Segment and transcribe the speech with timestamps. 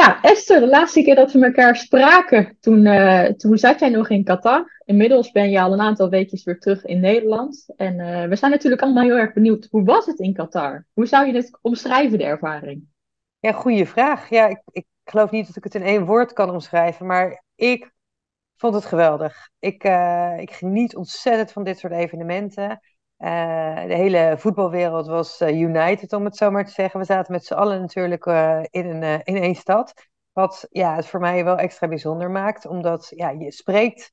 [0.00, 4.08] Ja, Esther, de laatste keer dat we elkaar spraken, toen, uh, toen zat jij nog
[4.08, 4.82] in Qatar.
[4.84, 7.72] Inmiddels ben je al een aantal weekjes weer terug in Nederland.
[7.76, 10.86] En uh, we zijn natuurlijk allemaal heel erg benieuwd, hoe was het in Qatar?
[10.92, 12.84] Hoe zou je dit omschrijven, de ervaring?
[13.38, 14.30] Ja, goede vraag.
[14.30, 17.92] Ja, ik, ik geloof niet dat ik het in één woord kan omschrijven, maar ik
[18.56, 19.48] vond het geweldig.
[19.58, 22.80] Ik, uh, ik geniet ontzettend van dit soort evenementen.
[23.20, 27.00] Uh, de hele voetbalwereld was uh, united, om het zo maar te zeggen.
[27.00, 29.94] We zaten met z'n allen natuurlijk uh, in, een, in één stad.
[30.32, 34.12] Wat ja, het voor mij wel extra bijzonder maakt, omdat ja, je spreekt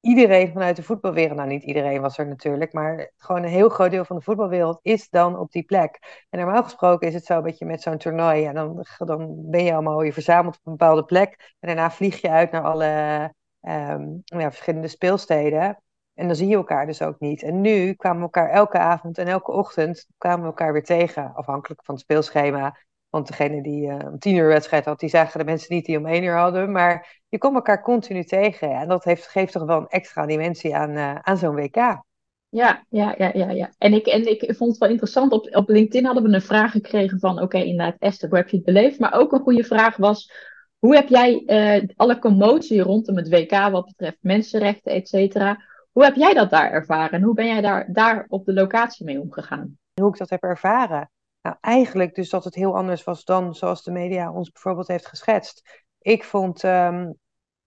[0.00, 1.36] iedereen vanuit de voetbalwereld.
[1.36, 4.78] Nou, niet iedereen was er natuurlijk, maar gewoon een heel groot deel van de voetbalwereld
[4.82, 6.24] is dan op die plek.
[6.30, 9.64] En normaal gesproken is het zo dat je met zo'n toernooi, ja, dan, dan ben
[9.64, 11.54] je allemaal je verzameld op een bepaalde plek.
[11.60, 15.82] En daarna vlieg je uit naar alle um, ja, verschillende speelsteden.
[16.18, 17.42] En dan zie je elkaar dus ook niet.
[17.42, 21.34] En nu kwamen we elkaar elke avond en elke ochtend kwamen we elkaar weer tegen.
[21.34, 22.76] Afhankelijk van het speelschema.
[23.08, 25.98] Want degene die uh, om tien uur wedstrijd had, die zagen de mensen niet die
[25.98, 26.72] om één uur hadden.
[26.72, 28.70] Maar je komt elkaar continu tegen.
[28.70, 31.76] En dat heeft, geeft toch wel een extra dimensie aan, uh, aan zo'n WK.
[32.48, 33.72] Ja, ja, ja, ja, ja.
[33.78, 35.32] En ik, en ik vond het wel interessant.
[35.32, 37.42] Op, op LinkedIn hadden we een vraag gekregen van...
[37.42, 38.98] Oké, inderdaad, Esther, hoe heb je het beleefd?
[38.98, 40.32] Maar ook een goede vraag was...
[40.78, 45.66] Hoe heb jij uh, alle commotie rondom het WK wat betreft mensenrechten, et cetera...
[45.92, 47.22] Hoe heb jij dat daar ervaren?
[47.22, 49.78] Hoe ben jij daar, daar op de locatie mee omgegaan?
[49.94, 51.10] Hoe ik dat heb ervaren?
[51.42, 55.06] Nou, eigenlijk dus dat het heel anders was dan zoals de media ons bijvoorbeeld heeft
[55.06, 55.84] geschetst.
[55.98, 57.18] Ik vond, um,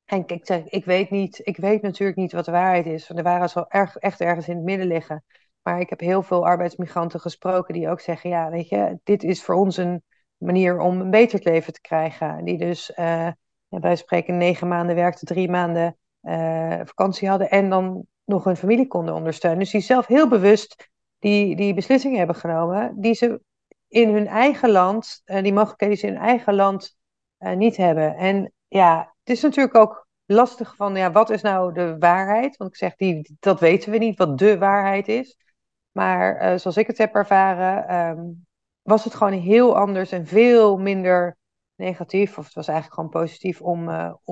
[0.05, 3.07] en ik, zeg, ik weet niet, ik weet natuurlijk niet wat de waarheid is.
[3.07, 5.23] De waarheid zal erg, echt ergens in het midden liggen.
[5.61, 9.43] Maar ik heb heel veel arbeidsmigranten gesproken die ook zeggen, ja, weet je, dit is
[9.43, 10.03] voor ons een
[10.37, 12.43] manier om een beter leven te krijgen.
[12.43, 13.27] Die dus, uh,
[13.69, 18.87] bij spreken, negen maanden werkten, drie maanden uh, vakantie hadden en dan nog hun familie
[18.87, 19.59] konden ondersteunen.
[19.59, 23.41] Dus die zelf heel bewust die, die beslissingen hebben genomen, die ze
[23.87, 26.97] in hun eigen land, uh, die mogelijkheden die ze in hun eigen land
[27.39, 28.15] uh, niet hebben.
[28.15, 32.57] En ja, het is natuurlijk ook lastig van, ja, wat is nou de waarheid?
[32.57, 35.37] Want ik zeg, die, dat weten we niet, wat de waarheid is.
[35.91, 38.45] Maar uh, zoals ik het heb ervaren, um,
[38.81, 41.37] was het gewoon heel anders en veel minder
[41.75, 42.37] negatief.
[42.37, 43.89] Of het was eigenlijk gewoon positief om,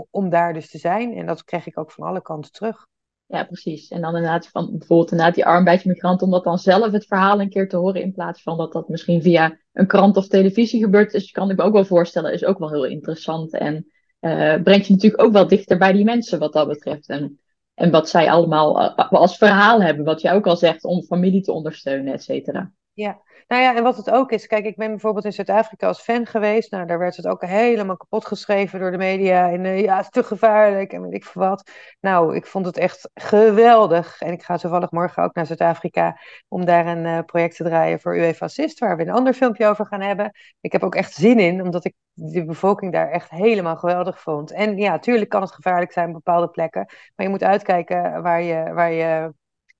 [0.09, 1.13] om daar dus te zijn.
[1.13, 2.87] En dat kreeg ik ook van alle kanten terug.
[3.31, 3.87] Ja, precies.
[3.87, 7.49] En dan inderdaad van bijvoorbeeld inderdaad die arbeidmigrant, om dat dan zelf het verhaal een
[7.49, 11.11] keer te horen, in plaats van dat dat misschien via een krant of televisie gebeurt.
[11.11, 13.53] Dus kan ik me ook wel voorstellen, is ook wel heel interessant.
[13.53, 13.75] En
[14.19, 17.07] uh, brengt je natuurlijk ook wel dichter bij die mensen wat dat betreft.
[17.07, 17.39] En,
[17.73, 21.41] en wat zij allemaal uh, als verhaal hebben, wat jij ook al zegt, om familie
[21.41, 22.71] te ondersteunen, et cetera.
[22.93, 26.01] Ja, nou ja, en wat het ook is, kijk, ik ben bijvoorbeeld in Zuid-Afrika als
[26.01, 26.71] fan geweest.
[26.71, 29.51] Nou, daar werd het ook helemaal kapot geschreven door de media.
[29.51, 31.71] En uh, ja, het is te gevaarlijk en weet ik veel wat.
[31.99, 34.21] Nou, ik vond het echt geweldig.
[34.21, 36.17] En ik ga toevallig morgen ook naar Zuid-Afrika
[36.47, 39.67] om daar een uh, project te draaien voor UEFA Assist, waar we een ander filmpje
[39.67, 40.31] over gaan hebben.
[40.61, 44.51] Ik heb ook echt zin in, omdat ik de bevolking daar echt helemaal geweldig vond.
[44.51, 46.85] En ja, natuurlijk kan het gevaarlijk zijn op bepaalde plekken.
[47.15, 49.33] Maar je moet uitkijken waar je, waar je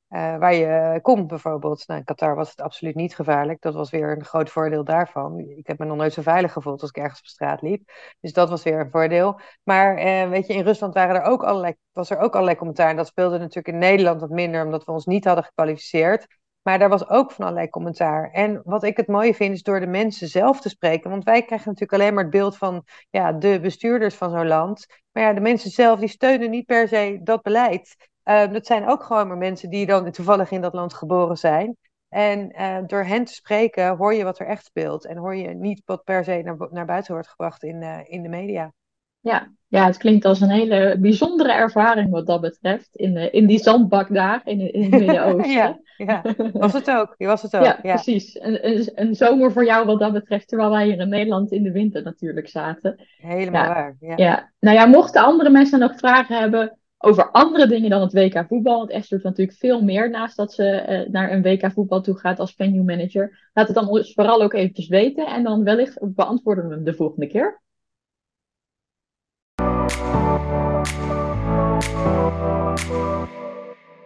[0.10, 1.88] uh, waar je komt bijvoorbeeld.
[1.88, 3.62] Nou, in Qatar was het absoluut niet gevaarlijk.
[3.62, 5.40] Dat was weer een groot voordeel daarvan.
[5.40, 7.92] Ik heb me nog nooit zo veilig gevoeld als ik ergens op straat liep.
[8.20, 9.40] Dus dat was weer een voordeel.
[9.64, 12.90] Maar uh, weet je, in Rusland waren er ook allerlei, was er ook allerlei commentaar.
[12.90, 16.28] En dat speelde natuurlijk in Nederland wat minder, omdat we ons niet hadden gekwalificeerd.
[16.62, 18.32] Maar daar was ook van allerlei commentaar.
[18.32, 21.10] En wat ik het mooie vind, is door de mensen zelf te spreken.
[21.10, 24.86] Want wij krijgen natuurlijk alleen maar het beeld van ja, de bestuurders van zo'n land.
[25.12, 27.96] Maar ja, de mensen zelf, die steunen niet per se dat beleid.
[28.30, 31.78] Uh, dat zijn ook gewoon maar mensen die dan toevallig in dat land geboren zijn.
[32.10, 35.06] En uh, door hen te spreken hoor je wat er echt speelt.
[35.06, 38.24] En hoor je niet wat per se naar, naar buiten wordt gebracht in, uh, in
[38.24, 38.74] de media.
[39.20, 42.96] Ja, ja, het klinkt als een hele bijzondere ervaring wat dat betreft.
[42.96, 45.52] In, in die zandbak daar in, in het Midden-Oosten.
[45.62, 46.22] ja, ja,
[46.54, 47.16] was het ook.
[47.18, 47.64] Was het ook.
[47.64, 47.94] Ja, ja.
[47.94, 48.40] precies.
[48.42, 51.64] Een, een, een, zomer voor jou wat dat betreft, terwijl wij hier in Nederland in
[51.64, 53.08] de winter natuurlijk zaten.
[53.18, 53.96] Helemaal ja, waar.
[54.00, 54.14] Ja.
[54.16, 54.52] ja.
[54.60, 58.78] Nou ja, mochten andere mensen nog vragen hebben over andere dingen dan het WK voetbal.
[58.78, 62.18] Want Esther doet natuurlijk veel meer naast dat ze uh, naar een WK voetbal toe
[62.18, 63.50] gaat als venue manager.
[63.54, 67.28] Laat het dan vooral ook eventjes weten en dan wellicht beantwoorden we hem de volgende
[67.28, 67.62] keer.